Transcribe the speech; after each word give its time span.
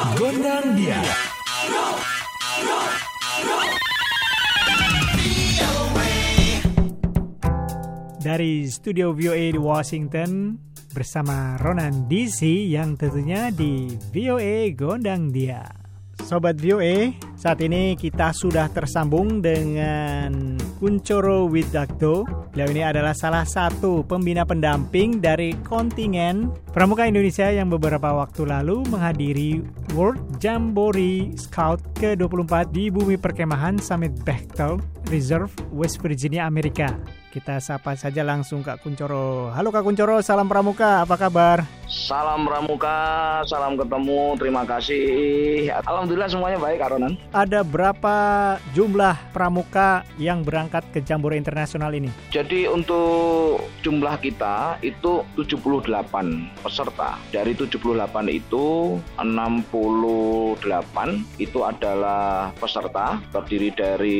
Gondang 0.00 0.72
dia. 0.80 0.96
Dari 8.16 8.64
studio 8.72 9.12
VOA 9.12 9.52
di 9.52 9.60
Washington 9.60 10.56
bersama 10.96 11.60
Ronan 11.60 12.08
DC 12.08 12.48
yang 12.72 12.96
tentunya 12.96 13.52
di 13.52 13.92
VOA 14.08 14.72
Gondang 14.72 15.28
Dia. 15.28 15.79
Sobat 16.30 16.62
VOA, 16.62 17.10
saat 17.34 17.58
ini 17.58 17.98
kita 17.98 18.30
sudah 18.30 18.70
tersambung 18.70 19.42
dengan 19.42 20.54
Kuncoro 20.78 21.50
Widakdo. 21.50 22.22
Beliau 22.54 22.70
ini 22.70 22.86
adalah 22.86 23.18
salah 23.18 23.42
satu 23.42 24.06
pembina 24.06 24.46
pendamping 24.46 25.18
dari 25.18 25.58
kontingen 25.66 26.54
Pramuka 26.70 27.10
Indonesia 27.10 27.50
yang 27.50 27.66
beberapa 27.66 28.14
waktu 28.14 28.46
lalu 28.46 28.86
menghadiri 28.86 29.66
World 29.90 30.22
Jamboree 30.38 31.34
Scout 31.34 31.82
ke-24 31.98 32.70
di 32.70 32.94
bumi 32.94 33.18
perkemahan 33.18 33.82
Summit 33.82 34.14
Bechtel 34.22 34.78
Reserve, 35.10 35.50
West 35.74 35.98
Virginia, 35.98 36.46
Amerika. 36.46 36.94
Kita 37.30 37.62
sapa 37.62 37.94
saja 37.94 38.26
langsung 38.26 38.58
Kak 38.58 38.82
Kuncoro. 38.82 39.54
Halo 39.54 39.70
Kak 39.70 39.86
Kuncoro, 39.86 40.18
salam 40.18 40.50
Pramuka, 40.50 41.06
apa 41.06 41.14
kabar? 41.14 41.62
Salam 41.86 42.42
Pramuka, 42.42 42.98
salam 43.46 43.78
ketemu, 43.78 44.34
terima 44.34 44.66
kasih. 44.66 45.70
Alhamdulillah 45.86 46.26
semuanya 46.26 46.58
baik, 46.58 46.82
Aronan. 46.82 47.14
Ada 47.30 47.62
berapa 47.62 48.14
jumlah 48.74 49.14
Pramuka 49.30 50.02
yang 50.18 50.42
berangkat 50.42 50.82
ke 50.90 51.06
Jambore 51.06 51.38
Internasional 51.38 51.94
ini? 51.94 52.10
Jadi 52.34 52.66
untuk 52.66 53.62
jumlah 53.86 54.18
kita 54.18 54.82
itu 54.82 55.22
78 55.38 55.86
peserta. 56.66 57.14
Dari 57.30 57.54
78 57.54 58.26
itu 58.26 58.98
68 59.22 60.58
itu 61.38 61.58
adalah 61.62 62.50
peserta 62.58 63.22
terdiri 63.30 63.70
dari 63.70 64.18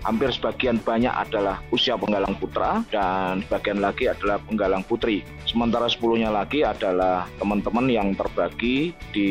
hampir 0.00 0.32
sebagian 0.32 0.80
banyak 0.80 1.12
adalah 1.12 1.60
usia 1.68 1.92
penggalang 2.00 2.37
putra 2.38 2.86
dan 2.88 3.42
bagian 3.50 3.82
lagi 3.82 4.06
adalah 4.06 4.38
penggalang 4.46 4.86
putri. 4.86 5.26
Sementara 5.44 5.90
sepuluhnya 5.90 6.30
lagi 6.30 6.62
adalah 6.62 7.26
teman-teman 7.36 7.90
yang 7.90 8.14
terbagi 8.14 8.94
di 9.12 9.30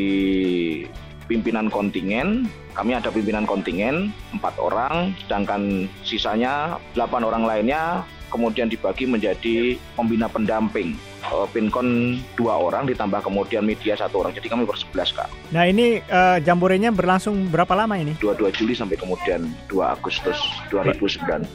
pimpinan 1.25 1.71
kontingen. 1.71 2.45
Kami 2.75 2.93
ada 2.93 3.09
pimpinan 3.09 3.49
kontingen 3.49 4.13
empat 4.37 4.59
orang, 4.61 5.15
sedangkan 5.25 5.89
sisanya 6.05 6.77
delapan 6.93 7.25
orang 7.25 7.43
lainnya 7.47 8.05
kemudian 8.27 8.67
dibagi 8.67 9.07
menjadi 9.07 9.79
pembina 9.95 10.27
pendamping 10.27 10.99
uh, 11.25 11.47
Pinkon 11.49 12.19
dua 12.37 12.59
orang 12.59 12.85
ditambah 12.85 13.25
kemudian 13.25 13.65
media 13.65 13.97
satu 13.97 14.25
orang. 14.25 14.33
Jadi 14.35 14.47
kami 14.51 14.63
bersebelas 14.67 15.13
kak. 15.13 15.29
Nah 15.53 15.65
ini 15.65 16.03
uh, 16.11 16.37
jamborenya 16.43 16.93
berlangsung 16.93 17.49
berapa 17.49 17.73
lama 17.73 17.97
ini? 17.97 18.13
22 18.19 18.51
Juli 18.57 18.73
sampai 18.75 18.99
kemudian 18.99 19.49
2 19.71 19.79
Agustus 19.81 20.37
2019. 20.69 21.47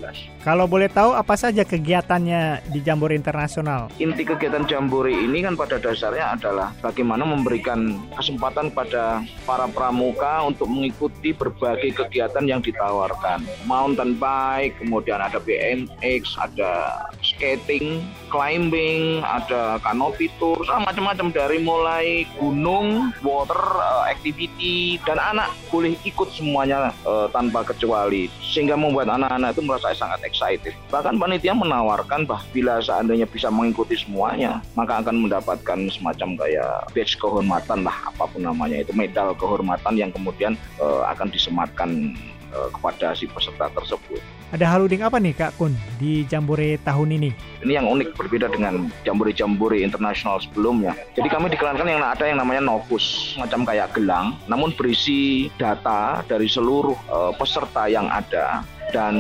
Kalau 0.43 0.67
boleh 0.67 0.91
tahu 0.91 1.15
apa 1.15 1.39
saja 1.39 1.63
kegiatannya 1.63 2.67
di 2.73 2.83
Jambore 2.83 3.15
Internasional? 3.15 3.93
Inti 4.03 4.27
kegiatan 4.27 4.67
Jambore 4.67 5.15
ini 5.15 5.45
kan 5.45 5.55
pada 5.55 5.79
dasarnya 5.79 6.35
adalah 6.35 6.75
bagaimana 6.83 7.23
memberikan 7.23 8.01
kesempatan 8.17 8.75
pada 8.75 9.23
para 9.47 9.71
pramuka 9.71 10.43
untuk 10.43 10.67
mengikuti 10.67 11.31
berbagai 11.31 11.95
kegiatan 11.95 12.43
yang 12.49 12.59
ditawarkan. 12.59 13.45
Mountain 13.69 14.19
bike, 14.19 14.83
kemudian 14.83 15.23
ada 15.23 15.39
BMX, 15.39 16.35
ada 16.39 17.07
skating, 17.43 18.07
climbing, 18.31 19.19
ada 19.27 19.83
canopy 19.83 20.31
tour, 20.39 20.63
macam-macam 20.63 21.35
dari 21.35 21.59
mulai 21.59 22.23
gunung, 22.39 23.11
water 23.27 23.59
uh, 23.83 24.07
activity 24.07 25.03
dan 25.03 25.19
anak 25.19 25.51
boleh 25.75 25.99
ikut 26.07 26.31
semuanya 26.31 26.95
uh, 27.03 27.27
tanpa 27.35 27.67
kecuali 27.67 28.31
sehingga 28.39 28.79
membuat 28.79 29.11
anak-anak 29.11 29.59
itu 29.59 29.63
merasa 29.67 29.91
sangat 29.91 30.23
excited. 30.23 30.71
Bahkan 30.95 31.19
panitia 31.19 31.51
menawarkan 31.51 32.31
bah 32.31 32.47
bila 32.55 32.79
seandainya 32.79 33.27
bisa 33.27 33.51
mengikuti 33.51 33.99
semuanya, 33.99 34.63
maka 34.79 35.03
akan 35.03 35.27
mendapatkan 35.27 35.91
semacam 35.91 36.39
kayak 36.39 36.95
badge 36.95 37.19
kehormatan 37.19 37.83
lah 37.83 38.07
apa 38.07 38.31
pun 38.31 38.47
namanya 38.47 38.79
itu 38.87 38.95
medal 38.95 39.35
kehormatan 39.35 39.99
yang 39.99 40.15
kemudian 40.15 40.55
uh, 40.79 41.11
akan 41.11 41.27
disematkan 41.27 42.15
kepada 42.53 43.17
si 43.17 43.25
peserta 43.27 43.73
tersebut. 43.73 44.21
Ada 44.53 44.69
haluding 44.69 45.01
apa 45.01 45.17
nih 45.17 45.33
Kak 45.33 45.57
Kun 45.57 45.73
di 45.97 46.29
Jambore 46.29 46.77
tahun 46.85 47.17
ini? 47.17 47.33
Ini 47.65 47.81
yang 47.81 47.89
unik 47.89 48.21
berbeda 48.21 48.53
dengan 48.53 48.93
Jambore-Jambore 49.01 49.81
internasional 49.81 50.45
sebelumnya. 50.45 50.93
Jadi 51.17 51.33
kami 51.33 51.49
dikeluarkan 51.57 51.89
yang 51.89 52.05
ada 52.05 52.29
yang 52.29 52.37
namanya 52.37 52.61
novus, 52.61 53.33
macam 53.41 53.65
kayak 53.65 53.97
gelang, 53.97 54.37
namun 54.53 54.77
berisi 54.77 55.49
data 55.57 56.21
dari 56.29 56.53
seluruh 56.53 56.93
uh, 57.09 57.33
peserta 57.33 57.89
yang 57.89 58.13
ada 58.13 58.61
dan 58.93 59.15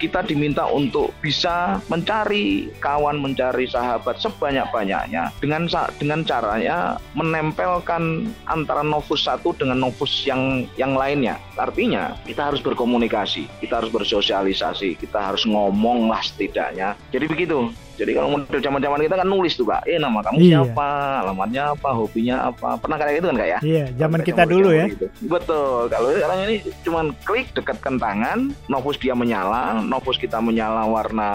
kita 0.00 0.24
diminta 0.24 0.66
untuk 0.66 1.12
bisa 1.20 1.78
mencari 1.86 2.72
kawan, 2.80 3.20
mencari 3.20 3.68
sahabat 3.68 4.18
sebanyak-banyaknya 4.18 5.30
dengan 5.38 5.68
dengan 6.00 6.20
caranya 6.24 6.96
menempelkan 7.12 8.32
antara 8.48 8.80
novus 8.80 9.28
satu 9.28 9.52
dengan 9.54 9.78
novus 9.78 10.24
yang 10.24 10.64
yang 10.80 10.96
lainnya. 10.96 11.36
Artinya 11.60 12.16
kita 12.24 12.50
harus 12.50 12.64
berkomunikasi, 12.64 13.46
kita 13.60 13.84
harus 13.84 13.92
bersosialisasi, 13.92 14.96
kita 14.98 15.20
harus 15.32 15.44
ngomong 15.44 16.08
lah 16.08 16.24
setidaknya. 16.24 16.96
Jadi 17.12 17.26
begitu. 17.28 17.68
Jadi 17.98 18.14
kalau 18.14 18.30
model 18.30 18.62
zaman-zaman 18.62 19.02
kita 19.02 19.16
kan 19.18 19.26
nulis 19.26 19.58
tuh 19.58 19.66
kak, 19.66 19.82
eh 19.90 19.98
nama 19.98 20.22
kamu 20.22 20.38
iya. 20.38 20.62
siapa, 20.62 20.88
alamatnya 21.26 21.74
apa, 21.74 21.90
hobinya 21.90 22.36
apa, 22.46 22.78
pernah 22.78 22.94
kayak 22.94 23.18
gitu 23.18 23.26
kan 23.26 23.36
kak 23.42 23.50
ya? 23.50 23.58
Iya, 23.58 23.84
zaman 23.98 24.20
kita 24.22 24.42
dulu 24.46 24.70
ya. 24.70 24.86
Gitu. 24.86 25.06
Betul. 25.26 25.90
Kalau 25.90 26.08
sekarang 26.14 26.38
ini 26.46 26.56
cuman 26.86 27.06
klik 27.26 27.50
dekatkan 27.58 27.98
tangan, 27.98 28.54
novus 28.70 29.02
dia 29.02 29.17
menyala, 29.18 29.82
novus 29.82 30.14
kita 30.14 30.38
menyala 30.38 30.86
warna 30.86 31.30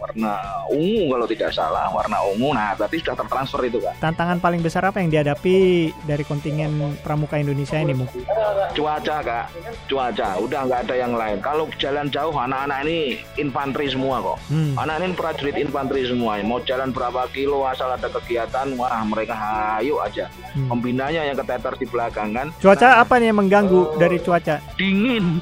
warna 0.00 0.64
ungu 0.72 1.12
kalau 1.12 1.26
tidak 1.28 1.50
salah 1.52 1.92
warna 1.92 2.18
ungu. 2.32 2.56
Nah 2.56 2.72
berarti 2.74 3.04
sudah 3.04 3.14
tertransfer 3.20 3.60
itu 3.68 3.78
kan 3.84 3.94
tantangan 4.00 4.40
paling 4.40 4.64
besar 4.64 4.88
apa 4.88 5.04
yang 5.04 5.12
dihadapi 5.12 5.92
dari 6.08 6.24
kontingen 6.24 6.96
pramuka 7.04 7.36
Indonesia 7.36 7.76
ini 7.76 7.92
mungkin 7.92 8.24
cuaca 8.72 9.16
kak. 9.22 9.46
Cuaca. 9.90 10.28
Udah 10.40 10.60
nggak 10.66 10.80
ada 10.88 10.94
yang 10.96 11.12
lain. 11.14 11.38
Kalau 11.42 11.66
jalan 11.76 12.06
jauh 12.08 12.32
anak-anak 12.32 12.86
ini 12.86 12.98
infanteri 13.36 13.90
semua 13.90 14.22
kok. 14.22 14.38
Hmm. 14.48 14.74
anak 14.78 15.02
ini 15.02 15.06
prajurit 15.14 15.56
infanteri 15.58 16.06
semua. 16.06 16.40
Mau 16.40 16.62
jalan 16.62 16.94
berapa 16.94 17.26
kilo 17.34 17.66
asal 17.66 17.92
ada 17.92 18.08
kegiatan 18.08 18.74
wah 18.78 19.02
mereka 19.04 19.34
hayu 19.34 19.98
aja. 20.00 20.30
Hmm. 20.50 20.66
pembinanya 20.66 21.22
yang 21.30 21.38
keteter 21.38 21.78
di 21.78 21.86
belakang 21.86 22.34
kan. 22.34 22.50
Cuaca 22.58 22.98
nah, 22.98 23.06
apa 23.06 23.22
nih 23.22 23.30
yang 23.30 23.38
mengganggu 23.38 23.80
uh, 23.86 23.98
dari 23.98 24.18
cuaca? 24.18 24.58
Dingin. 24.74 25.38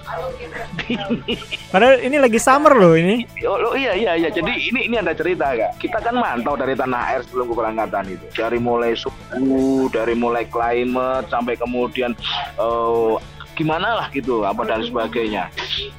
Dingin 0.84 1.38
padahal 1.72 2.00
ini 2.04 2.16
lagi 2.20 2.38
summer 2.40 2.72
loh 2.76 2.92
ini. 2.96 3.24
Oh, 3.44 3.72
oh 3.72 3.76
iya 3.76 3.92
iya 3.96 4.12
iya. 4.16 4.28
Jadi 4.28 4.47
jadi 4.48 4.64
ini 4.72 4.80
ini 4.88 4.96
ada 4.96 5.12
cerita 5.12 5.52
kak. 5.52 5.76
Kita 5.76 6.00
kan 6.00 6.16
mantau 6.16 6.56
dari 6.56 6.72
tanah 6.72 7.12
air 7.12 7.20
sebelum 7.28 7.52
keberangkatan 7.52 8.16
itu. 8.16 8.24
Dari 8.32 8.56
mulai 8.56 8.96
suhu, 8.96 9.92
dari 9.92 10.16
mulai 10.16 10.48
climate 10.48 11.28
sampai 11.28 11.52
kemudian 11.60 12.16
uh, 12.56 13.20
gimana 13.52 14.00
lah 14.00 14.08
gitu 14.08 14.48
apa 14.48 14.64
dan 14.64 14.80
sebagainya. 14.88 15.52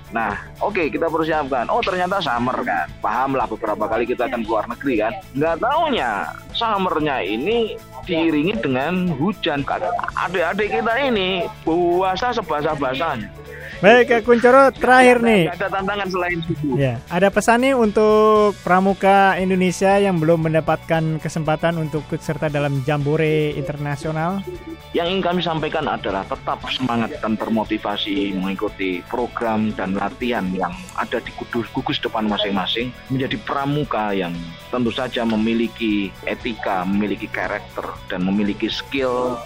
Nah, 0.10 0.34
oke 0.66 0.82
okay, 0.82 0.86
kita 0.90 1.14
persiapkan. 1.14 1.70
Oh 1.70 1.78
ternyata 1.86 2.18
summer 2.26 2.58
kan. 2.66 2.90
Paham 3.06 3.38
lah 3.38 3.46
beberapa 3.46 3.86
kali 3.86 4.10
kita 4.10 4.26
akan 4.26 4.42
keluar 4.42 4.66
negeri 4.66 4.98
kan. 4.98 5.14
Nggak 5.38 5.56
taunya 5.62 6.34
summernya 6.58 7.22
ini 7.22 7.78
diiringi 8.10 8.58
dengan 8.66 9.14
hujan. 9.14 9.62
Adik-adik 10.18 10.74
kita 10.74 10.94
ini 11.06 11.46
puasa 11.62 12.34
sebasah-basahnya. 12.34 13.30
Baik, 13.80 14.12
Kak 14.12 14.22
Kuncoro, 14.28 14.76
terakhir 14.76 15.24
nih. 15.24 15.56
Ada 15.56 15.72
tantangan 15.72 16.08
selain 16.12 16.44
itu. 16.44 16.76
Ya, 16.76 17.00
ada 17.08 17.32
pesan 17.32 17.64
nih 17.64 17.80
untuk 17.80 18.52
pramuka 18.60 19.40
Indonesia 19.40 19.96
yang 19.96 20.20
belum 20.20 20.52
mendapatkan 20.52 21.24
kesempatan 21.24 21.80
untuk 21.80 22.04
ikut 22.12 22.20
serta 22.20 22.52
dalam 22.52 22.84
Jambore 22.84 23.56
internasional. 23.56 24.44
Yang 24.92 25.08
ingin 25.16 25.24
kami 25.24 25.40
sampaikan 25.40 25.88
adalah 25.88 26.28
tetap 26.28 26.60
semangat 26.68 27.24
dan 27.24 27.40
termotivasi 27.40 28.36
mengikuti 28.36 29.00
program 29.08 29.72
dan 29.72 29.96
latihan 29.96 30.44
yang 30.52 30.76
ada 31.00 31.24
di 31.24 31.32
kudus 31.40 31.72
gugus 31.72 32.04
depan 32.04 32.28
masing-masing 32.28 32.92
menjadi 33.08 33.40
pramuka 33.48 34.12
yang 34.12 34.36
tentu 34.76 34.92
saja 34.92 35.24
memiliki 35.24 36.12
etika, 36.28 36.84
memiliki 36.84 37.32
karakter 37.32 37.88
dan 38.12 38.28
memiliki 38.28 38.68
skill 38.68 39.40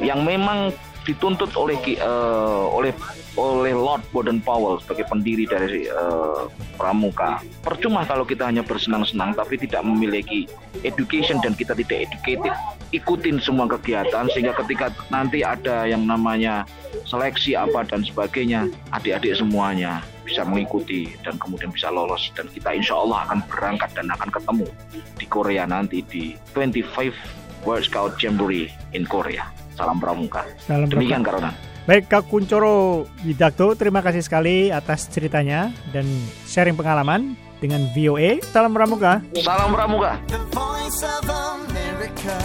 yang 0.00 0.24
memang 0.24 0.72
dituntut 1.08 1.56
oleh 1.56 1.80
uh, 2.04 2.68
oleh 2.68 2.92
oleh 3.40 3.72
Lord 3.72 4.04
Baden 4.12 4.44
Powell 4.44 4.76
sebagai 4.84 5.08
pendiri 5.08 5.48
dari 5.48 5.88
uh, 5.88 6.52
Pramuka. 6.76 7.40
Percuma 7.64 8.04
kalau 8.04 8.28
kita 8.28 8.44
hanya 8.44 8.60
bersenang-senang 8.60 9.32
tapi 9.32 9.56
tidak 9.56 9.80
memiliki 9.88 10.44
education 10.84 11.40
dan 11.40 11.56
kita 11.56 11.72
tidak 11.72 12.12
educated. 12.12 12.52
Ikutin 12.92 13.40
semua 13.40 13.68
kegiatan 13.68 14.28
sehingga 14.32 14.52
ketika 14.64 14.92
nanti 15.08 15.40
ada 15.40 15.88
yang 15.88 16.04
namanya 16.04 16.68
seleksi 17.04 17.56
apa 17.56 17.84
dan 17.88 18.04
sebagainya, 18.04 18.68
adik-adik 18.92 19.36
semuanya 19.36 20.04
bisa 20.28 20.44
mengikuti 20.44 21.08
dan 21.24 21.40
kemudian 21.40 21.72
bisa 21.72 21.88
lolos 21.88 22.28
dan 22.36 22.48
kita 22.52 22.76
insya 22.76 23.00
Allah 23.00 23.24
akan 23.28 23.40
berangkat 23.48 23.90
dan 23.96 24.12
akan 24.12 24.28
ketemu 24.28 24.68
di 25.16 25.26
Korea 25.28 25.64
nanti 25.64 26.04
di 26.04 26.36
25 26.52 27.64
World 27.64 27.84
Scout 27.88 28.16
Jamboree 28.20 28.68
in 28.92 29.08
Korea. 29.08 29.57
Salam 29.78 30.02
Pramuka. 30.02 30.42
Salam 30.66 30.90
Demikian 30.90 31.22
Pramuka. 31.22 31.54
Karona. 31.54 31.68
Baik 31.88 32.04
Kak 32.10 32.28
Kuncoro 32.28 33.06
Widakto, 33.24 33.72
terima 33.78 34.04
kasih 34.04 34.20
sekali 34.20 34.68
atas 34.68 35.08
ceritanya 35.08 35.72
dan 35.94 36.04
sharing 36.44 36.76
pengalaman 36.76 37.32
dengan 37.62 37.86
VOA. 37.94 38.42
Salam 38.42 38.74
Pramuka. 38.74 39.22
Salam 39.38 39.70
Pramuka. 39.72 40.18
The 40.28 40.42
voice 40.52 41.00
of 41.06 41.24
America. 41.30 42.36